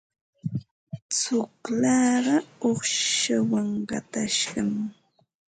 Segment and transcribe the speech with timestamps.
[1.11, 2.35] Tsullaaqa
[2.67, 4.69] uuqshawan qatashqam.